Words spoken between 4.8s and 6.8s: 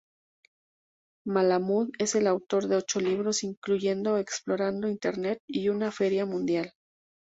Internet y una feria mundial.